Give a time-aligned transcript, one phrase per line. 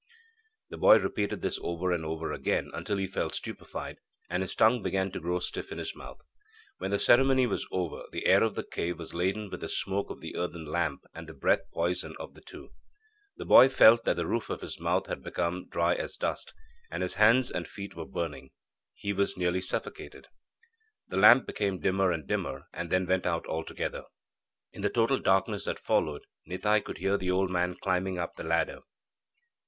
[0.71, 3.97] The boy repeated this over and over again, until he felt stupefied,
[4.31, 6.17] and his tongue began to grow stiff in his mouth.
[6.79, 10.09] When the ceremony was over, the air of the cave was laden with the smoke
[10.09, 12.71] of the earthen lamp and the breath poison of the two.
[13.37, 16.51] The boy felt that the roof of his mouth had become dry as dust,
[16.89, 18.49] and his hands and feet were burning.
[18.95, 20.29] He was nearly suffocated.
[21.09, 24.05] The lamp became dimmer and dimmer, and then went out altogether.
[24.73, 28.43] In the total darkness that followed, Nitai could hear the old man climbing up the
[28.43, 28.79] ladder.